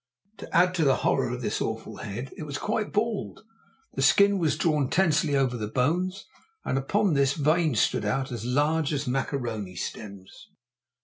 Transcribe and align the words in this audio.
To 0.37 0.51
add 0.51 0.73
to 0.73 0.83
the 0.83 0.95
horror 1.05 1.29
of 1.29 1.43
this 1.43 1.61
awful 1.61 1.97
head, 1.97 2.33
it 2.35 2.41
was 2.41 2.57
quite 2.57 2.91
bald; 2.91 3.43
the 3.93 4.01
skin 4.01 4.39
was 4.39 4.57
drawn 4.57 4.89
tensely 4.89 5.35
over 5.35 5.55
the 5.55 5.67
bones, 5.67 6.25
and 6.65 6.75
upon 6.79 7.13
this 7.13 7.33
veins 7.33 7.81
stood 7.81 8.03
out 8.03 8.31
as 8.31 8.43
large 8.43 8.93
as 8.93 9.05
macaroni 9.05 9.75
stems. 9.75 10.47